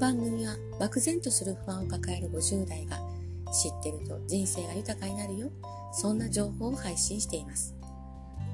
[0.00, 2.96] 番組は漠然とする不安を抱える50代が
[3.52, 5.50] 知ってると人生が豊かになるよ。
[5.92, 7.74] そんな情報を配信しています。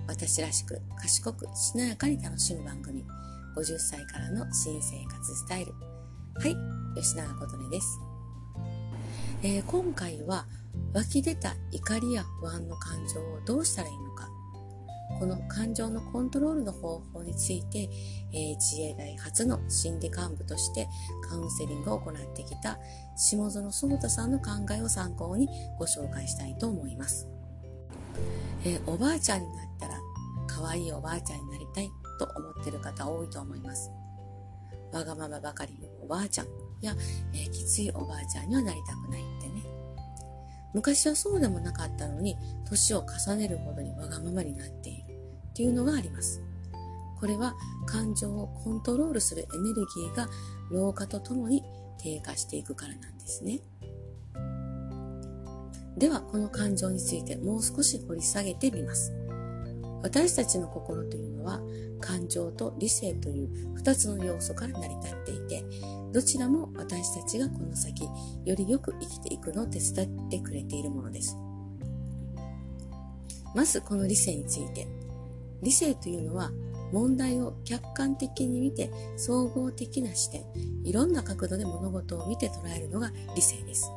[0.09, 3.05] 私らしく賢くしなやかに楽しむ番組。
[3.57, 5.73] 50歳からの新生活スタイル。
[5.73, 8.01] はい、吉永琴音です。
[9.45, 10.47] えー、今回は
[10.95, 14.29] 湧き出た怒りや不安の感情をどうしたらいいのか
[15.19, 17.89] この感情のコントロールの方法について、
[18.33, 20.89] えー、自衛隊初の心理幹部として
[21.29, 22.79] カウンセリングを行ってきた
[23.17, 25.49] 下園聡太さんの考えを参考に
[25.79, 27.29] ご紹介したいと思います。
[28.65, 29.95] えー、おばあちゃんになったら
[30.47, 33.91] 可愛いおばあちゃんになりたいと思ってる方多いと思います。
[34.93, 36.47] わがままばかりのおばあちゃん
[36.81, 36.95] や、
[37.33, 39.63] えー、きついおばあちゃんにはなりたくないってね。
[40.75, 42.37] 昔はそうでもなかったのに
[42.69, 45.06] 年を重ねるほどにわがままになっている
[45.57, 46.43] っていうのがあります。
[47.19, 47.55] これは
[47.87, 50.29] 感情をコントロールするエネルギーが
[50.71, 51.63] 老化とともに
[51.99, 53.61] 低下していくからなんですね。
[55.97, 59.15] ではこの感情についてもう少し掘り下げてみます。
[60.03, 61.63] 私たちの心というのは
[62.03, 65.65] 感情と理性という2つの要素から成り立っていて
[66.13, 68.05] どちらも私たちがこの先
[68.45, 71.35] よりよく生きていくのを手伝ってくれているものです。
[73.55, 74.87] まずこの理性について
[75.63, 76.51] 理性というのは
[76.93, 80.45] 問題を客観的に見て総合的な視点
[80.85, 83.91] いろんな角度で物事を見て捉えるのが理性です。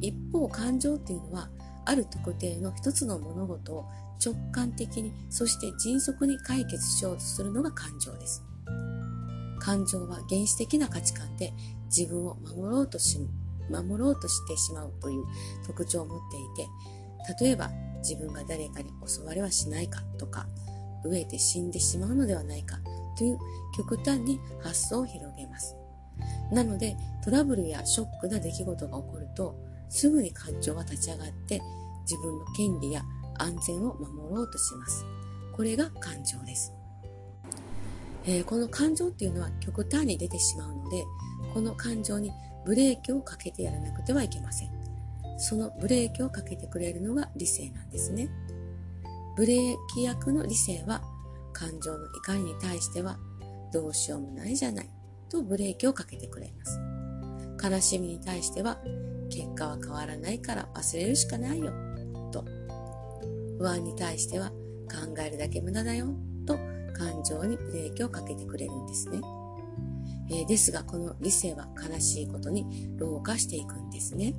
[0.00, 1.50] 一方感情っていうのは
[1.84, 3.84] ある特定の一つの物事を
[4.24, 8.44] 直感的にそして迅速に解決しようとするのが感情です。
[9.58, 11.52] 感情は原始的な価値観で
[11.86, 13.18] 自分を守ろうとし
[13.68, 15.24] 守ろうとしてしまうという
[15.66, 17.70] 特徴を持っていて例えば
[18.00, 20.46] 自分が誰かに襲われはしないかとか
[21.04, 22.78] 飢えて死んでしまうのではないか
[23.16, 23.38] という
[23.76, 25.76] 極端に発想を広げます。
[26.52, 29.56] なのでトラブルやショックな出来事が起こると
[29.88, 31.60] すぐに感情が立ち上がって
[32.02, 33.02] 自分の権利や
[33.38, 35.04] 安全を守ろうとします。
[35.52, 36.72] これが感情です、
[38.24, 41.04] えー、この感情っていうのは極端に出てしまうので
[41.52, 42.32] この感情に
[42.64, 44.79] ブレーキをかけてやらなくてはいけません。
[45.40, 48.30] そのブレーキをかけてくれるのが理性なんですね。
[49.36, 51.02] ブレーキ役の理性は
[51.52, 53.18] 感情の怒りに対しては
[53.72, 54.90] どうしようもないじゃない
[55.30, 56.78] とブレーキをかけてくれます。
[57.62, 58.78] 悲しみに対しては
[59.30, 61.72] 結果は変わらないから忘れるしかないよ
[62.30, 62.44] と。
[63.58, 64.50] 不安に対しては
[64.90, 66.08] 考えるだけ無駄だよ
[66.46, 66.54] と
[66.94, 69.20] 感情にブレーキをかけてくれるんですね。
[70.30, 74.34] えー、ですがこの理性は悲しいことに老化していくんですね。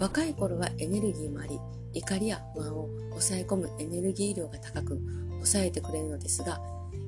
[0.00, 1.58] 若い頃はエネルギーもあり
[1.94, 5.00] 怒りや不安を抑え込むエネルギー量が高く
[5.34, 6.60] 抑えてくれるのですが、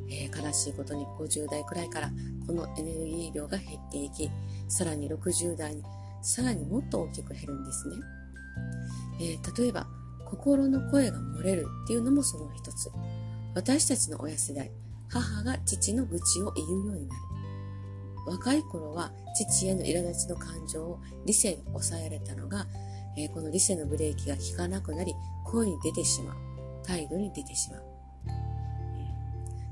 [0.09, 2.11] えー、悲しいことに50代くらいから
[2.47, 4.29] このエネルギー量が減っていき
[4.69, 5.83] さらに60代に
[6.23, 7.97] さらにもっと大きく減るんですね、
[9.21, 9.87] えー、例えば
[10.25, 12.91] 心の声が漏れるっていうのもその一つ。
[13.55, 14.71] 私たちの親世代
[15.09, 17.21] 母が父の愚痴を言うようになる。
[18.27, 22.67] 若い頃は父への苛立ちの感情を理性で抑えられたのが、
[23.17, 25.15] えー、この理性のブレーキが効かなくなり
[25.45, 26.37] 声に出てしまう。
[26.83, 27.83] 態度に出てしまう、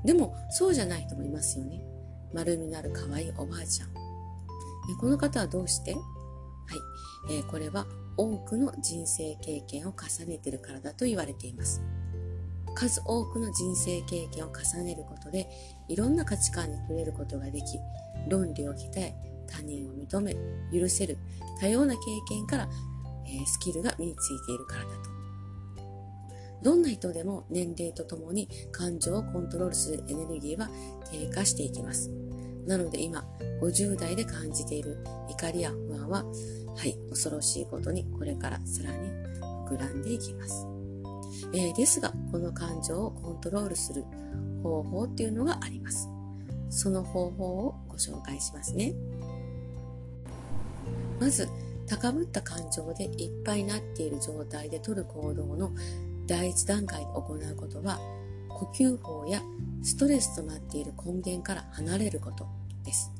[0.05, 1.81] でもそうじゃない人もいますよね。
[2.33, 5.95] 丸みのある可愛いおばあちゃん、えー、この方はどうして？
[5.95, 6.01] はい、
[7.31, 11.81] えー、これは多くの人生経験を重ねているからだと言われています。
[12.75, 15.49] 数多くの人生経験を重ねることで
[15.89, 17.79] いろんな価値観に触れることができ
[18.27, 19.15] 論理を鍛え
[19.47, 20.35] 他人を認め
[20.71, 21.17] 許せる
[21.59, 22.69] 多様な経験から、
[23.25, 25.19] え、スキルが身についているからだと。
[26.61, 30.69] どんな人でも年齢とともに感情をコントロールするエネルギーは
[31.09, 32.11] 低下していきます。
[32.67, 33.25] なので今
[33.61, 39.09] 50代で感じている怒りや不安ははい恐ろしいことにこれからさらに
[39.67, 40.67] 膨らんでいきます、
[41.53, 44.03] えー、ですがこの感情をコントロールする
[44.61, 46.09] 方法っていうのがあります。
[46.69, 48.93] その方法を紹介しますね。
[51.19, 51.47] まず、
[51.87, 55.71] 高ぶった感情でいっぱいになっている状態で取る行動の
[56.27, 57.99] 第一段階で行うことは、
[58.47, 59.41] 呼吸法や
[59.83, 62.47] ストレスとなっている根源から離れること
[62.83, 63.11] です。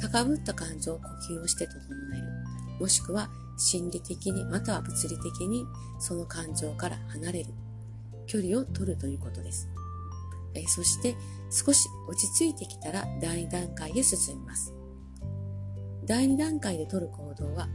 [0.00, 1.76] 高ぶった感情を呼吸をして整
[2.14, 2.80] える。
[2.80, 5.64] もしくは心理的にまたは物理的に
[5.98, 7.50] その感情から離れる。
[8.26, 9.68] 距離を取るということです。
[10.58, 11.16] えそして
[11.50, 14.74] 少し落ち着いてきたら第2段階へ進みます。
[16.04, 17.68] 第2段階で取る行動は、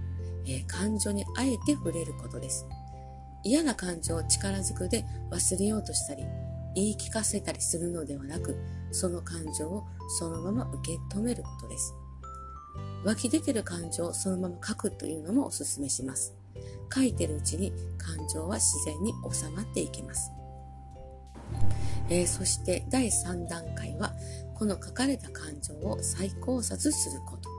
[0.46, 2.66] えー、感情にあえて触れることです。
[3.44, 6.24] 嫌な感情を力ずくで忘れようとしたり、
[6.76, 8.58] 言い聞かせたりするのではなく、
[8.92, 9.86] その感情を
[10.20, 11.94] そのまま受け止めることです。
[13.04, 16.34] 湧き出てる感情をそのまま書くというのもお勧めします。
[16.94, 20.32] 書いてるうちに感情は自然に収まっていきます。
[22.10, 24.14] えー、そして第3段階は
[24.56, 27.50] この書かれた感情を再考察すること。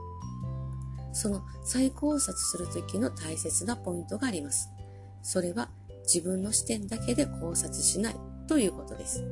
[1.13, 4.69] その再考察する時の大切なポイントがあります。
[5.21, 5.69] それは
[6.03, 8.15] 自分の視点だけで考察しない
[8.47, 9.23] ということです。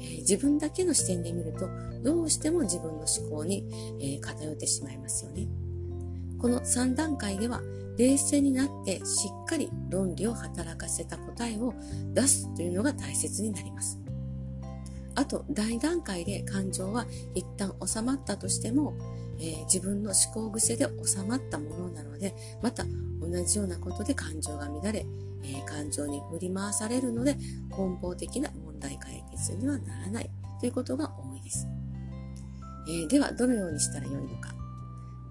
[0.00, 1.68] えー、自分だけの視点で見ると
[2.02, 3.68] どうしても自分の思考に、
[4.00, 5.46] えー、偏ってしまいますよね。
[6.40, 7.60] この3段階では
[7.98, 11.74] 冷静になってしっかり論理を働かせた答えを
[12.14, 14.00] 出すというのが大切になります。
[15.14, 17.04] あと、大段階で感情は
[17.34, 18.94] 一旦収まったとしても、
[19.38, 22.84] えー、自分の思考癖で収まったものなので、また
[23.20, 25.04] 同じようなことで感情が乱れ、
[25.42, 27.36] えー、感情に振り回されるので、
[27.68, 31.66] 根本的な問題解決にはならないということが多いです。
[32.88, 34.59] えー、では、どのようにしたらよいのか。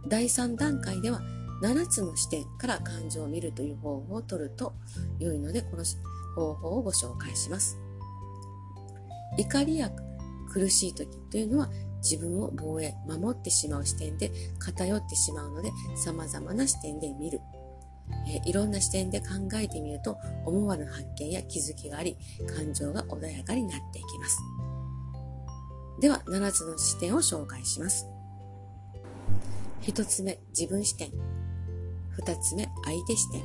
[0.08, 1.22] 第3段階では、
[1.62, 4.74] 7つの視点から感情を見るという方法を取ると
[5.20, 5.84] 良いので、この
[6.36, 7.78] 方法をご紹介します。
[9.38, 9.92] 怒りや
[10.52, 11.70] 苦しい時というのは
[12.02, 17.40] 自分を防衛、守ってしまう視点で偏ってしまうので様々な視点で見る。
[18.28, 22.18] えいろんな視点で考えてみると思わぬ発見や気づきがあり
[22.58, 24.40] 感情が穏やかになっていきます。
[26.02, 28.08] では7つの視点を紹介します。
[29.82, 31.10] 1つ目、自分視点。
[32.18, 33.42] 2つ目、相手視点。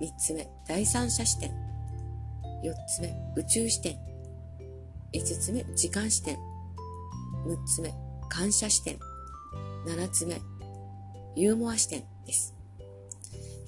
[0.00, 1.50] 3つ目、第三者視点。
[2.62, 3.98] 4つ目、宇宙視点。
[5.14, 6.36] 5つ目、時間視点。
[7.46, 7.94] 6つ目、
[8.28, 8.98] 感謝視点。
[9.86, 10.40] 7つ目、
[11.34, 12.54] ユーモア視点です。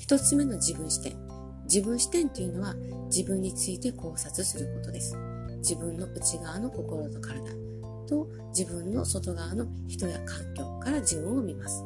[0.06, 1.16] 1つ目の自分視点。
[1.64, 2.74] 自分視点というのは
[3.06, 5.16] 自分について考察することです。
[5.58, 7.40] 自分の内側の心と体
[8.10, 11.84] と自分の外側の人や環境から自分を見ます。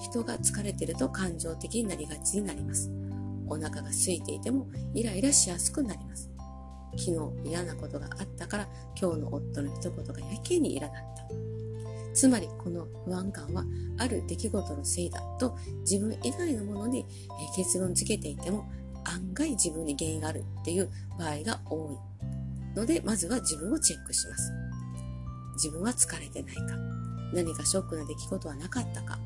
[0.00, 2.90] 人が疲れてると感情的になりがちになります。
[3.46, 6.30] お腹が空いていてもイライラしやすくなります。
[6.96, 7.12] 昨
[7.44, 8.68] 日嫌なことがあったから
[9.00, 11.24] 今日の夫の一言がやけにイラだった。
[12.14, 13.64] つまりこの不安感は
[13.98, 17.04] ある出来事のせいだと自分以外のものに
[17.54, 18.68] 結論付けていても
[19.04, 24.69] 案外自分に原因があるっていう場合が多いのでまずは自分をチェックします。
[25.62, 26.62] 自分は疲れてないか
[27.32, 29.18] 何かショックな出来事はなかったか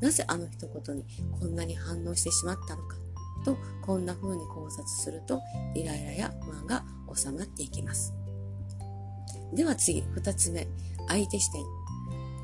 [0.00, 1.04] なぜあの一言に
[1.38, 2.96] こんなに反応してしまったのか
[3.44, 5.40] とこんな風に考察すると
[5.74, 6.84] イライラや不安が
[7.14, 8.14] 収まっていきます。
[9.54, 10.66] では次、二つ目、
[11.06, 11.62] 相手視点。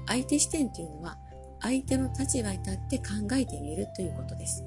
[0.06, 1.19] 相手視点というのは、
[1.60, 4.62] 相手の立場に立って考えてみるということです。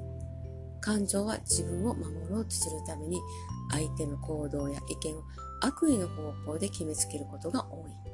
[0.81, 3.21] 感情は自分を守ろうとするために、
[3.71, 5.23] 相手の行動や意見を
[5.61, 8.12] 悪意の方法で決めつけることが多い。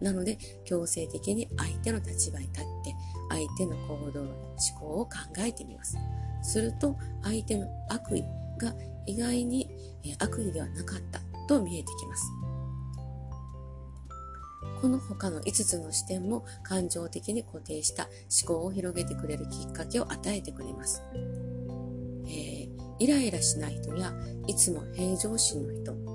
[0.00, 2.94] なので、強制的に相手の立場に立って、
[3.28, 4.30] 相手の行動、思
[4.78, 5.96] 考を考えてみます。
[6.42, 8.24] すると、相手の悪意
[8.58, 8.74] が
[9.06, 9.68] 意外に
[10.18, 12.24] 悪意ではなかったと見えてきます。
[14.80, 18.08] この他の5つの視点も感情的に固定した
[18.44, 21.02] 思考を広げてくれるきっかけを与えてくれます。
[22.26, 22.68] えー、
[22.98, 24.14] イライラしない人や
[24.46, 26.09] いつも平常心の人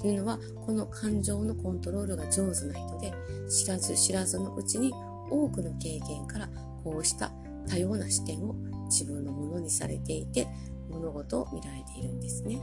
[0.00, 3.12] というのはこの感情のコントロールが上手な人で
[3.48, 4.92] 知らず知らずのうちに
[5.30, 6.48] 多くの経験から
[6.82, 7.30] こうした
[7.68, 8.54] 多様な視点を
[8.86, 10.48] 自分のものにされていて
[10.88, 12.60] 物事を見られているんですね。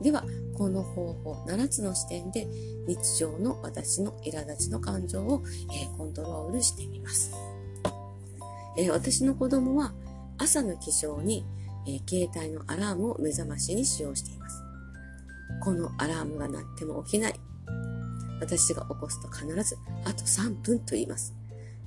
[0.00, 2.46] では、この方法、7つの視点で
[2.86, 5.42] 日常の私の苛立ちの感情を、
[5.72, 7.32] え、コントロールしてみます。
[8.76, 9.94] え、私の子供は
[10.36, 11.46] 朝の起床に、
[11.86, 14.63] え、携帯のアラームを目覚ましに使用しています。
[15.64, 17.40] このアラームが鳴っても起きない。
[18.40, 21.34] 私が起こすと必ず、あと3分と言います。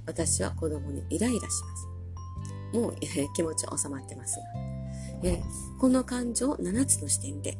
[0.06, 1.88] 私は子供にイライラします。
[2.74, 4.46] もう、えー、気持ちは収まってますが。
[5.24, 7.58] えー、この感情を7つの視点で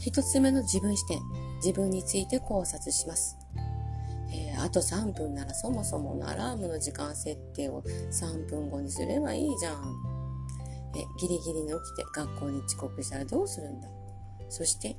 [0.00, 1.20] 一つ目の自分視点、
[1.56, 3.36] 自分について考察します。
[4.32, 10.19] え、あと3分ならそもそものアラームの時間設定を3分後にすればいいじゃん。
[10.94, 13.88] えギリギリに起きて学校に遅刻したらどうするんだ？
[14.48, 14.96] そして、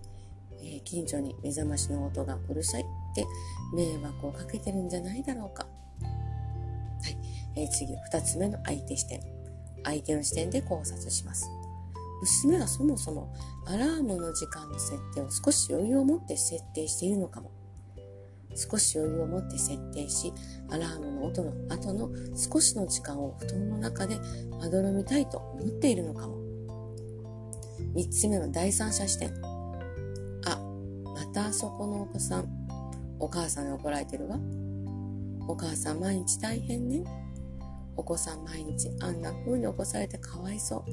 [0.61, 3.25] えー、近所に目覚ましの音がうるさいって
[3.75, 5.65] 迷惑をかけてるんじゃないだろうか。
[6.03, 7.17] はい。
[7.55, 9.21] えー、次、2つ目の相手視点。
[9.83, 11.49] 相手の視点で考察します。
[12.21, 13.33] 娘がそもそも
[13.65, 17.51] アラームの時間の設定を少し余裕を持って設定しているのかも。
[18.55, 20.33] 少し余裕を持って設定し、
[20.69, 26.37] アラームの音の後の少しの時間を布団の中でまどろみたいと思っているのかも。
[27.93, 29.33] 三つ目の第三者視点。
[30.45, 30.59] あ、
[31.15, 32.47] またあそこのお子さん、
[33.19, 34.39] お母さんに怒られてるわ。
[35.47, 37.03] お母さん毎日大変ね。
[37.97, 40.91] お子さん毎日あんな風に起こされてかわいそう。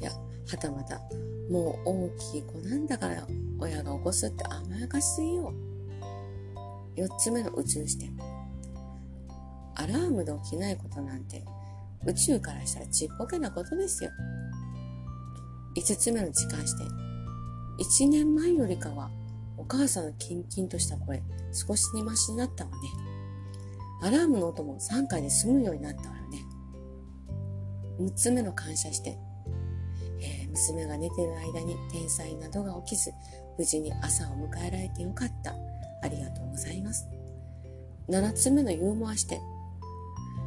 [0.00, 1.00] いや、はたまた、
[1.50, 3.26] もう大きい子なんだから
[3.58, 5.52] 親が起こすって甘やかしすぎよ。
[6.96, 8.16] 四つ目の宇宙視点。
[9.74, 11.44] アラームで起きないことなんて
[12.06, 14.10] 宇宙からしたらちっぽけなことですよ。
[15.74, 16.88] 五つ目の時間視点。
[17.78, 19.10] 一年前よりかは
[19.58, 21.22] お母さんのキンキンとした声
[21.52, 22.76] 少しにマシになったわね。
[24.02, 26.44] アラームの音も3回で済むようになったわよね。
[28.00, 29.18] 6つ目の感謝して、
[30.20, 33.10] えー、娘が寝てる間に天才などが起きず、
[33.58, 35.54] 無事に朝を迎えられてよかった。
[36.06, 37.06] ありがとうございます。
[38.08, 39.40] 7つ目のユーモアして、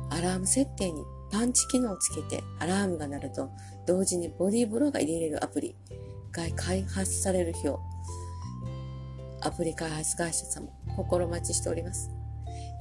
[0.10, 3.52] アラーム設定にパンチ機能をつけてアラームが鳴ると
[3.86, 5.76] 同時にボディーブローが入れれるアプリ
[6.32, 7.80] が開発される日を
[9.42, 12.10] アプリ開発会社さんも心待ちしております。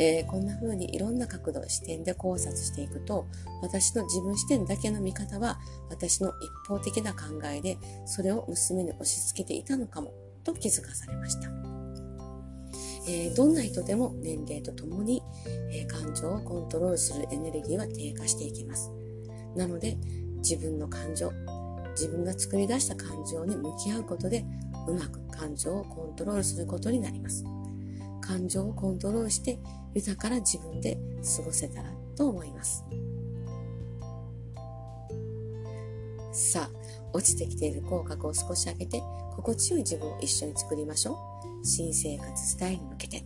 [0.00, 3.26] えー、こんな風にいろんな角度、視点で考察していくと、
[3.62, 5.58] 私の自分視点だけの見方は、
[5.90, 10.12] 私の一方的な考えで、それを娘に押し付けていたのかも、
[10.44, 11.67] と気づかされました。
[13.08, 15.22] えー、どんな人でも年齢とともに、
[15.72, 18.92] えー、感情をコントロールするエネルギーは低下していきます。
[19.56, 19.96] なので、
[20.36, 21.32] 自分の感情、
[21.92, 24.44] 自分が作り出した感情に向き合うことで、
[24.86, 27.44] うまく感情をコントロールすることになります。
[28.20, 29.58] 感情をコントロールして
[29.94, 30.98] 豊かな自分で
[31.36, 32.84] 過ごせたらと思います。
[36.32, 39.02] さあ、落ちてきている口角を少し上げて、
[39.34, 41.27] 心地よい自分を一緒に作りましょう。
[41.62, 43.24] 新生活スタイルに向けて。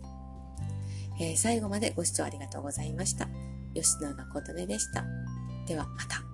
[1.19, 3.27] えー、最後までご視聴ありがとうございました。
[3.73, 5.05] 吉永琴音でした。
[5.67, 6.32] ではまた。